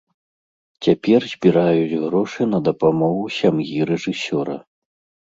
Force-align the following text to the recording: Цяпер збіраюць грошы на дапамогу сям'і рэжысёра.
Цяпер 0.85 1.21
збіраюць 1.35 1.99
грошы 2.07 2.41
на 2.57 2.65
дапамогу 2.71 3.23
сям'і 3.39 3.89
рэжысёра. 3.95 4.63